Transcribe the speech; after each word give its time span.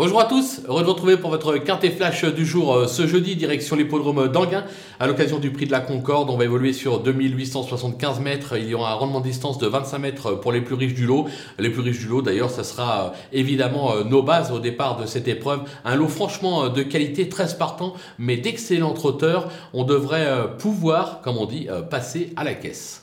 Bonjour 0.00 0.18
à 0.18 0.24
tous, 0.24 0.62
heureux 0.66 0.80
de 0.80 0.86
vous 0.86 0.94
retrouver 0.94 1.18
pour 1.18 1.28
votre 1.28 1.58
quintet 1.58 1.90
flash 1.90 2.24
du 2.24 2.46
jour 2.46 2.74
euh, 2.74 2.86
ce 2.86 3.06
jeudi, 3.06 3.36
direction 3.36 3.76
l'hippodrome 3.76 4.28
d'Anguin. 4.28 4.64
À 4.98 5.06
l'occasion 5.06 5.38
du 5.38 5.50
prix 5.50 5.66
de 5.66 5.72
la 5.72 5.80
Concorde, 5.80 6.30
on 6.30 6.38
va 6.38 6.44
évoluer 6.44 6.72
sur 6.72 7.00
2875 7.00 8.18
mètres. 8.18 8.56
Il 8.56 8.66
y 8.66 8.72
aura 8.72 8.92
un 8.92 8.94
rendement 8.94 9.20
de 9.20 9.26
distance 9.26 9.58
de 9.58 9.66
25 9.66 9.98
mètres 9.98 10.32
pour 10.40 10.52
les 10.52 10.62
plus 10.62 10.74
riches 10.74 10.94
du 10.94 11.04
lot. 11.04 11.28
Les 11.58 11.68
plus 11.68 11.82
riches 11.82 11.98
du 11.98 12.06
lot, 12.06 12.22
d'ailleurs, 12.22 12.48
ça 12.48 12.64
sera 12.64 13.04
euh, 13.04 13.08
évidemment 13.34 13.92
euh, 13.92 14.02
nos 14.02 14.22
bases 14.22 14.52
au 14.52 14.58
départ 14.58 14.96
de 14.96 15.04
cette 15.04 15.28
épreuve. 15.28 15.64
Un 15.84 15.96
lot 15.96 16.08
franchement 16.08 16.70
de 16.70 16.82
qualité, 16.82 17.28
très 17.28 17.48
spartan, 17.48 17.92
mais 18.18 18.38
d'excellents 18.38 18.94
trotteurs. 18.94 19.50
On 19.74 19.84
devrait 19.84 20.56
pouvoir, 20.56 21.20
comme 21.20 21.36
on 21.36 21.44
dit, 21.44 21.68
passer 21.90 22.32
à 22.36 22.44
la 22.44 22.54
caisse. 22.54 23.02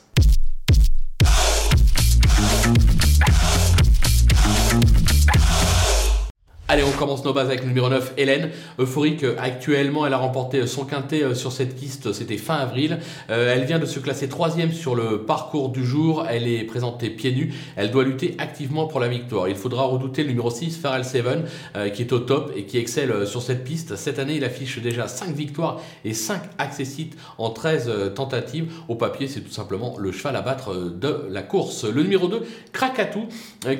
Allez, 6.70 6.82
on 6.84 6.92
commence 6.92 7.24
nos 7.24 7.32
bases 7.32 7.46
avec 7.46 7.62
le 7.62 7.68
numéro 7.68 7.88
9, 7.88 8.12
Hélène. 8.18 8.50
Euphorique, 8.78 9.24
actuellement, 9.38 10.06
elle 10.06 10.12
a 10.12 10.18
remporté 10.18 10.66
son 10.66 10.84
quintet 10.84 11.22
euh, 11.22 11.34
sur 11.34 11.50
cette 11.50 11.74
piste, 11.74 12.12
c'était 12.12 12.36
fin 12.36 12.56
avril. 12.56 12.98
Euh, 13.30 13.54
elle 13.54 13.64
vient 13.64 13.78
de 13.78 13.86
se 13.86 13.98
classer 14.00 14.28
troisième 14.28 14.70
sur 14.72 14.94
le 14.94 15.22
parcours 15.22 15.70
du 15.70 15.82
jour. 15.82 16.26
Elle 16.28 16.46
est 16.46 16.64
présentée 16.64 17.08
pieds 17.08 17.32
nus. 17.32 17.54
Elle 17.76 17.90
doit 17.90 18.04
lutter 18.04 18.34
activement 18.36 18.86
pour 18.86 19.00
la 19.00 19.08
victoire. 19.08 19.48
Il 19.48 19.54
faudra 19.54 19.84
redouter 19.84 20.24
le 20.24 20.28
numéro 20.28 20.50
6, 20.50 20.76
Pharrell 20.76 21.06
Seven, 21.06 21.44
euh, 21.74 21.88
qui 21.88 22.02
est 22.02 22.12
au 22.12 22.18
top 22.18 22.52
et 22.54 22.64
qui 22.64 22.76
excelle 22.76 23.26
sur 23.26 23.40
cette 23.40 23.64
piste. 23.64 23.96
Cette 23.96 24.18
année, 24.18 24.34
il 24.36 24.44
affiche 24.44 24.78
déjà 24.82 25.08
5 25.08 25.34
victoires 25.34 25.80
et 26.04 26.12
5 26.12 26.42
accessites 26.58 27.16
en 27.38 27.48
13 27.48 28.12
tentatives. 28.14 28.70
Au 28.88 28.94
papier, 28.94 29.26
c'est 29.26 29.40
tout 29.40 29.52
simplement 29.52 29.96
le 29.98 30.12
cheval 30.12 30.36
à 30.36 30.42
battre 30.42 30.74
de 30.74 31.28
la 31.30 31.40
course. 31.40 31.84
Le 31.84 32.02
numéro 32.02 32.28
2, 32.28 32.42
Krakatou, 32.74 33.24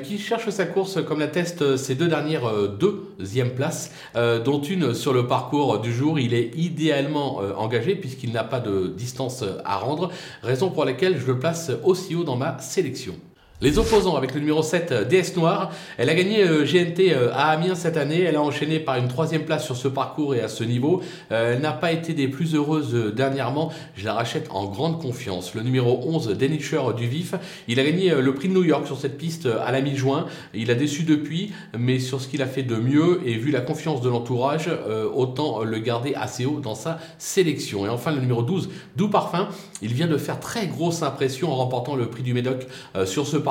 qui 0.03 0.17
cherche 0.17 0.49
sa 0.49 0.65
course 0.65 0.97
comme 1.05 1.19
l'attestent 1.19 1.77
ses 1.77 1.93
deux 1.93 2.07
dernières 2.07 2.51
deuxième 2.79 3.51
place, 3.51 3.91
euh, 4.15 4.41
dont 4.41 4.61
une 4.61 4.93
sur 4.93 5.13
le 5.13 5.27
parcours 5.27 5.79
du 5.79 5.93
jour. 5.93 6.19
Il 6.19 6.33
est 6.33 6.51
idéalement 6.55 7.41
euh, 7.41 7.53
engagé 7.55 7.95
puisqu'il 7.95 8.31
n'a 8.31 8.43
pas 8.43 8.59
de 8.59 8.87
distance 8.87 9.43
à 9.65 9.77
rendre, 9.77 10.11
raison 10.41 10.69
pour 10.69 10.85
laquelle 10.85 11.19
je 11.19 11.27
le 11.27 11.39
place 11.39 11.71
aussi 11.83 12.15
haut 12.15 12.23
dans 12.23 12.37
ma 12.37 12.59
sélection. 12.59 13.15
Les 13.61 13.77
opposants 13.77 14.15
avec 14.15 14.33
le 14.35 14.39
numéro 14.39 14.63
7, 14.63 14.91
euh, 14.93 15.03
DS 15.03 15.35
Noir. 15.35 15.73
Elle 15.97 16.09
a 16.09 16.15
gagné 16.15 16.47
euh, 16.47 16.63
GNT 16.63 17.11
euh, 17.11 17.29
à 17.33 17.49
Amiens 17.49 17.75
cette 17.75 17.97
année. 17.97 18.21
Elle 18.21 18.37
a 18.37 18.41
enchaîné 18.41 18.79
par 18.79 18.95
une 18.95 19.09
troisième 19.09 19.43
place 19.43 19.65
sur 19.65 19.75
ce 19.75 19.89
parcours 19.89 20.33
et 20.33 20.39
à 20.39 20.47
ce 20.47 20.63
niveau. 20.63 21.01
Elle 21.29 21.59
n'a 21.59 21.73
pas 21.73 21.91
été 21.91 22.13
des 22.13 22.29
plus 22.29 22.55
heureuses 22.55 22.93
dernièrement. 23.13 23.73
Je 23.97 24.05
la 24.05 24.13
rachète 24.13 24.47
en 24.51 24.65
grande 24.65 25.01
confiance. 25.01 25.55
Le 25.55 25.61
numéro 25.61 25.99
11, 26.05 26.37
Denisher 26.37 26.79
du 26.95 27.05
Vif. 27.05 27.35
Il 27.67 27.81
a 27.81 27.83
gagné 27.83 28.15
le 28.15 28.33
prix 28.33 28.47
de 28.47 28.53
New 28.53 28.63
York 28.63 28.87
sur 28.87 28.97
cette 28.97 29.17
piste 29.17 29.45
à 29.45 29.71
la 29.73 29.81
mi-juin. 29.81 30.27
Il 30.53 30.71
a 30.71 30.75
déçu 30.75 31.03
depuis, 31.03 31.51
mais 31.77 31.99
sur 31.99 32.21
ce 32.21 32.29
qu'il 32.29 32.41
a 32.41 32.47
fait 32.47 32.63
de 32.63 32.77
mieux 32.77 33.19
et 33.25 33.33
vu 33.33 33.51
la 33.51 33.59
confiance 33.59 34.01
de 34.01 34.07
l'entourage, 34.09 34.69
autant 35.13 35.63
le 35.63 35.79
garder 35.79 36.13
assez 36.15 36.45
haut 36.45 36.61
dans 36.61 36.75
sa 36.75 36.99
sélection. 37.17 37.85
Et 37.85 37.89
enfin, 37.89 38.11
le 38.11 38.21
numéro 38.21 38.41
12, 38.41 38.69
Doux 38.95 39.09
Parfum. 39.09 39.49
Il 39.81 39.93
vient 39.93 40.07
de 40.07 40.17
faire 40.17 40.39
très 40.39 40.67
grosse 40.67 41.03
impression 41.03 41.51
en 41.51 41.55
remportant 41.55 41.95
le 41.95 42.09
prix 42.09 42.23
du 42.23 42.33
Médoc 42.33 42.65
sur 43.05 43.27
ce 43.27 43.37
parcours 43.37 43.48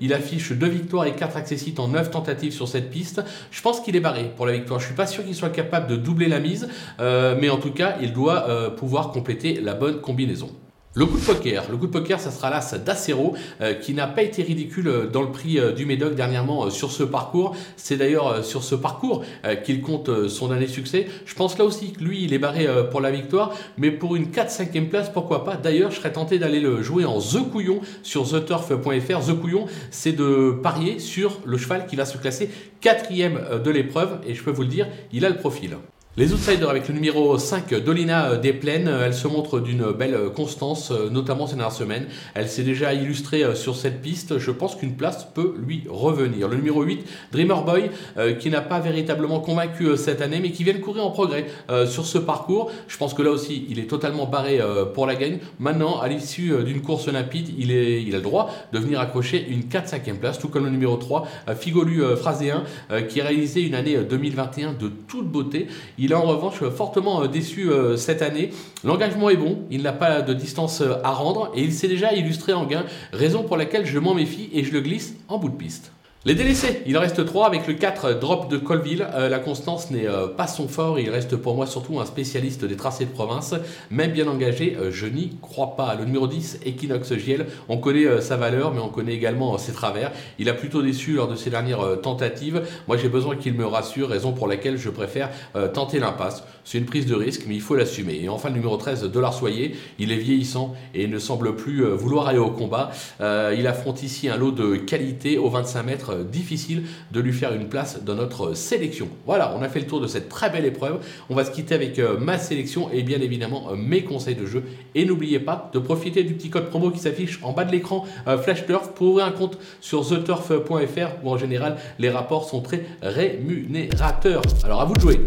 Il 0.00 0.12
affiche 0.12 0.52
deux 0.52 0.68
victoires 0.68 1.06
et 1.06 1.12
quatre 1.12 1.36
accessites 1.36 1.80
en 1.80 1.88
neuf 1.88 2.10
tentatives 2.10 2.52
sur 2.52 2.68
cette 2.68 2.90
piste. 2.90 3.22
Je 3.50 3.60
pense 3.62 3.80
qu'il 3.80 3.96
est 3.96 4.00
barré 4.00 4.32
pour 4.36 4.46
la 4.46 4.52
victoire. 4.52 4.80
Je 4.80 4.86
suis 4.86 4.94
pas 4.94 5.06
sûr 5.06 5.24
qu'il 5.24 5.34
soit 5.34 5.50
capable 5.50 5.86
de 5.88 5.96
doubler 5.96 6.28
la 6.28 6.40
mise, 6.40 6.68
euh, 7.00 7.36
mais 7.40 7.50
en 7.50 7.58
tout 7.58 7.72
cas, 7.72 7.96
il 8.00 8.12
doit 8.12 8.48
euh, 8.48 8.70
pouvoir 8.70 9.10
compléter 9.10 9.60
la 9.60 9.74
bonne 9.74 10.00
combinaison. 10.00 10.50
Le 10.98 11.06
coup 11.06 11.16
de 11.16 11.24
poker, 11.24 11.70
le 11.70 11.76
coup 11.76 11.86
de 11.86 11.92
poker, 11.92 12.18
ça 12.18 12.32
sera 12.32 12.50
l'As 12.50 12.74
d'Acero, 12.74 13.36
euh, 13.60 13.72
qui 13.72 13.94
n'a 13.94 14.08
pas 14.08 14.22
été 14.22 14.42
ridicule 14.42 14.88
euh, 14.88 15.06
dans 15.06 15.22
le 15.22 15.30
prix 15.30 15.60
euh, 15.60 15.70
du 15.70 15.86
Médoc 15.86 16.16
dernièrement 16.16 16.70
sur 16.70 16.90
ce 16.90 17.04
parcours. 17.04 17.54
C'est 17.76 17.96
d'ailleurs 17.96 18.44
sur 18.44 18.64
ce 18.64 18.74
parcours 18.74 19.24
qu'il 19.64 19.80
compte 19.80 20.28
son 20.28 20.50
année 20.50 20.66
succès. 20.66 21.06
Je 21.24 21.34
pense 21.36 21.56
là 21.56 21.64
aussi 21.64 21.92
que 21.92 22.02
lui, 22.02 22.24
il 22.24 22.34
est 22.34 22.40
barré 22.40 22.66
pour 22.90 23.00
la 23.00 23.12
victoire, 23.12 23.54
mais 23.76 23.92
pour 23.92 24.16
une 24.16 24.26
4-5e 24.26 24.88
place, 24.88 25.08
pourquoi 25.10 25.44
pas. 25.44 25.54
D'ailleurs, 25.54 25.92
je 25.92 25.98
serais 25.98 26.12
tenté 26.12 26.40
d'aller 26.40 26.58
le 26.58 26.82
jouer 26.82 27.04
en 27.04 27.20
The 27.20 27.48
Couillon 27.48 27.80
sur 28.02 28.28
theturf.fr. 28.28 29.24
The 29.24 29.40
Couillon, 29.40 29.66
c'est 29.92 30.12
de 30.12 30.58
parier 30.62 30.98
sur 30.98 31.38
le 31.44 31.58
cheval 31.58 31.86
qui 31.86 31.94
va 31.94 32.06
se 32.06 32.18
classer 32.18 32.50
quatrième 32.80 33.40
de 33.64 33.70
l'épreuve, 33.70 34.18
et 34.26 34.34
je 34.34 34.42
peux 34.42 34.50
vous 34.50 34.62
le 34.62 34.68
dire, 34.68 34.88
il 35.12 35.24
a 35.24 35.28
le 35.28 35.36
profil. 35.36 35.76
Les 36.16 36.32
outsiders 36.32 36.68
avec 36.68 36.88
le 36.88 36.94
numéro 36.94 37.38
5, 37.38 37.72
Dolina 37.84 38.34
des 38.38 38.52
Plaines, 38.52 38.88
elle 38.88 39.14
se 39.14 39.28
montre 39.28 39.60
d'une 39.60 39.92
belle 39.92 40.18
constance, 40.34 40.90
notamment 40.90 41.46
ces 41.46 41.54
dernières 41.54 41.70
semaines. 41.70 42.06
Elle 42.34 42.48
s'est 42.48 42.64
déjà 42.64 42.92
illustrée 42.92 43.44
euh, 43.44 43.54
sur 43.54 43.76
cette 43.76 44.02
piste. 44.02 44.38
Je 44.38 44.50
pense 44.50 44.74
qu'une 44.74 44.96
place 44.96 45.28
peut 45.32 45.54
lui 45.64 45.84
revenir. 45.88 46.48
Le 46.48 46.56
numéro 46.56 46.82
8, 46.82 47.06
Dreamer 47.30 47.62
Boy, 47.62 47.90
euh, 48.16 48.34
qui 48.34 48.50
n'a 48.50 48.62
pas 48.62 48.80
véritablement 48.80 49.38
convaincu 49.38 49.84
euh, 49.84 49.96
cette 49.96 50.20
année, 50.20 50.40
mais 50.40 50.50
qui 50.50 50.64
vient 50.64 50.72
de 50.72 50.80
courir 50.80 51.06
en 51.06 51.12
progrès 51.12 51.46
sur 51.86 52.04
ce 52.04 52.18
parcours. 52.18 52.72
Je 52.88 52.96
pense 52.96 53.14
que 53.14 53.22
là 53.22 53.30
aussi, 53.30 53.66
il 53.68 53.78
est 53.78 53.86
totalement 53.86 54.26
barré 54.26 54.60
pour 54.94 55.06
la 55.06 55.14
gagne. 55.14 55.38
Maintenant, 55.60 56.00
à 56.00 56.08
l'issue 56.08 56.52
d'une 56.64 56.80
course 56.80 57.08
limpide, 57.08 57.50
il, 57.58 57.70
est, 57.70 58.02
il 58.02 58.14
a 58.14 58.18
le 58.18 58.22
droit 58.22 58.50
de 58.72 58.78
venir 58.78 59.00
accrocher 59.00 59.46
une 59.48 59.62
4-5e 59.62 60.18
place, 60.18 60.38
tout 60.38 60.48
comme 60.48 60.64
le 60.64 60.70
numéro 60.70 60.96
3, 60.96 61.26
Figolu 61.58 62.02
Phraséen, 62.16 62.64
qui 63.08 63.20
a 63.20 63.24
réalisé 63.24 63.62
une 63.62 63.74
année 63.74 63.96
2021 63.98 64.72
de 64.72 64.90
toute 65.06 65.28
beauté. 65.28 65.68
Il 66.00 66.12
est 66.12 66.14
en 66.14 66.22
revanche 66.22 66.62
fortement 66.70 67.22
euh, 67.22 67.26
déçu 67.26 67.70
euh, 67.70 67.96
cette 67.96 68.22
année. 68.22 68.50
L'engagement 68.84 69.30
est 69.30 69.36
bon, 69.36 69.58
il 69.70 69.82
n'a 69.82 69.92
pas 69.92 70.22
de 70.22 70.32
distance 70.32 70.80
euh, 70.80 70.94
à 71.02 71.10
rendre 71.10 71.50
et 71.56 71.62
il 71.62 71.72
s'est 71.72 71.88
déjà 71.88 72.12
illustré 72.12 72.52
en 72.52 72.66
gain, 72.66 72.84
raison 73.12 73.42
pour 73.42 73.56
laquelle 73.56 73.84
je 73.84 73.98
m'en 73.98 74.14
méfie 74.14 74.48
et 74.52 74.62
je 74.62 74.72
le 74.72 74.80
glisse 74.80 75.16
en 75.28 75.38
bout 75.38 75.48
de 75.48 75.56
piste. 75.56 75.90
Les 76.24 76.34
délaissés, 76.34 76.82
il 76.84 76.98
reste 76.98 77.24
3 77.24 77.46
avec 77.46 77.68
le 77.68 77.74
4 77.74 78.18
drop 78.18 78.50
de 78.50 78.56
Colville. 78.58 79.06
Euh, 79.14 79.28
la 79.28 79.38
constance 79.38 79.92
n'est 79.92 80.08
euh, 80.08 80.26
pas 80.26 80.48
son 80.48 80.66
fort, 80.66 80.98
il 80.98 81.10
reste 81.10 81.36
pour 81.36 81.54
moi 81.54 81.64
surtout 81.64 82.00
un 82.00 82.06
spécialiste 82.06 82.64
des 82.64 82.74
tracés 82.74 83.04
de 83.04 83.10
province. 83.10 83.54
Même 83.92 84.10
bien 84.10 84.26
engagé, 84.26 84.76
euh, 84.76 84.90
je 84.90 85.06
n'y 85.06 85.36
crois 85.40 85.76
pas. 85.76 85.94
Le 85.94 86.04
numéro 86.04 86.26
10, 86.26 86.58
Equinox 86.66 87.14
Giel, 87.14 87.46
on 87.68 87.78
connaît 87.78 88.20
sa 88.20 88.36
valeur, 88.36 88.74
mais 88.74 88.80
on 88.80 88.88
connaît 88.88 89.14
également 89.14 89.56
ses 89.58 89.70
travers. 89.70 90.10
Il 90.40 90.48
a 90.48 90.54
plutôt 90.54 90.82
déçu 90.82 91.12
lors 91.12 91.28
de 91.28 91.36
ses 91.36 91.50
dernières 91.50 92.00
tentatives. 92.02 92.62
Moi 92.88 92.96
j'ai 92.96 93.08
besoin 93.08 93.36
qu'il 93.36 93.54
me 93.54 93.64
rassure, 93.64 94.08
raison 94.08 94.32
pour 94.32 94.48
laquelle 94.48 94.76
je 94.76 94.90
préfère 94.90 95.30
tenter 95.72 96.00
l'impasse. 96.00 96.42
C'est 96.64 96.78
une 96.78 96.84
prise 96.84 97.06
de 97.06 97.14
risque, 97.14 97.44
mais 97.46 97.54
il 97.54 97.60
faut 97.60 97.76
l'assumer. 97.76 98.18
Et 98.22 98.28
enfin 98.28 98.48
le 98.48 98.56
numéro 98.56 98.76
13, 98.76 99.04
Dollar 99.04 99.32
Soyer, 99.32 99.76
il 99.98 100.10
est 100.10 100.16
vieillissant 100.16 100.74
et 100.94 101.06
ne 101.06 101.18
semble 101.18 101.54
plus 101.54 101.84
vouloir 101.84 102.26
aller 102.28 102.38
au 102.38 102.50
combat. 102.50 102.90
il 103.20 103.66
affronte 103.66 104.02
ici 104.02 104.28
un 104.28 104.36
lot 104.36 104.50
de 104.50 104.76
qualité 104.76 105.38
au 105.38 105.48
25 105.48 105.82
mètres 105.84 106.07
difficile 106.14 106.84
de 107.12 107.20
lui 107.20 107.32
faire 107.32 107.52
une 107.54 107.68
place 107.68 108.02
dans 108.04 108.14
notre 108.14 108.54
sélection. 108.54 109.08
Voilà, 109.26 109.54
on 109.58 109.62
a 109.62 109.68
fait 109.68 109.80
le 109.80 109.86
tour 109.86 110.00
de 110.00 110.06
cette 110.06 110.28
très 110.28 110.50
belle 110.50 110.64
épreuve. 110.64 110.98
On 111.30 111.34
va 111.34 111.44
se 111.44 111.50
quitter 111.50 111.74
avec 111.74 111.98
euh, 111.98 112.18
ma 112.18 112.38
sélection 112.38 112.90
et 112.92 113.02
bien 113.02 113.20
évidemment 113.20 113.70
euh, 113.70 113.76
mes 113.76 114.02
conseils 114.02 114.34
de 114.34 114.46
jeu. 114.46 114.62
Et 114.94 115.04
n'oubliez 115.04 115.38
pas 115.38 115.70
de 115.72 115.78
profiter 115.78 116.24
du 116.24 116.34
petit 116.34 116.50
code 116.50 116.68
promo 116.68 116.90
qui 116.90 116.98
s'affiche 116.98 117.40
en 117.42 117.52
bas 117.52 117.64
de 117.64 117.72
l'écran 117.72 118.06
euh, 118.26 118.38
Flash 118.38 118.66
Turf 118.66 118.90
pour 118.94 119.08
ouvrir 119.08 119.26
un 119.26 119.32
compte 119.32 119.58
sur 119.80 120.06
theturf.fr 120.06 121.24
où 121.24 121.30
en 121.30 121.38
général 121.38 121.76
les 121.98 122.10
rapports 122.10 122.48
sont 122.48 122.60
très 122.60 122.84
rémunérateurs. 123.02 124.42
Alors 124.64 124.80
à 124.80 124.84
vous 124.84 124.94
de 124.94 125.00
jouer. 125.00 125.20